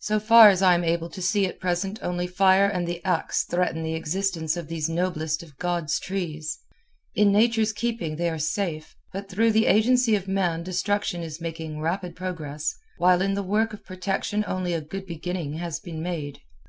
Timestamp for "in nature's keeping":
7.14-8.16